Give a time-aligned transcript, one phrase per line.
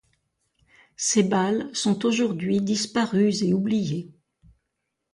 [0.97, 4.09] Ces bals sont aujourd'hui disparus et oubliés.